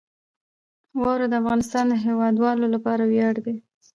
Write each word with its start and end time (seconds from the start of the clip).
واوره 1.01 1.27
د 1.29 1.33
افغانستان 1.41 1.85
د 1.89 1.93
هیوادوالو 2.05 2.65
لپاره 2.75 3.03
ویاړ 3.11 3.35
دی. 3.45 3.55